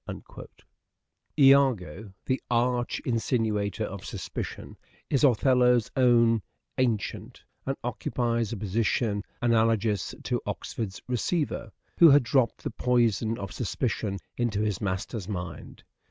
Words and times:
lago, 1.47 2.11
the 2.25 2.41
arch 2.49 2.99
insinuator 3.05 3.83
of 3.83 4.03
suspicion, 4.03 4.75
is 5.11 5.23
Othello's 5.23 5.91
own" 5.95 6.41
ancient," 6.79 7.43
and 7.67 7.77
occupies 7.83 8.51
a 8.51 8.57
position 8.57 9.21
analogous 9.43 10.15
to 10.23 10.41
Oxford's" 10.47 11.03
receiver," 11.07 11.71
who 11.99 12.09
had 12.09 12.23
dropped 12.23 12.63
the 12.63 12.71
poison 12.71 13.37
of 13.37 13.51
suspicion 13.51 14.17
into 14.37 14.61
his 14.61 14.81
master's 14.81 15.27
mind. 15.29 15.83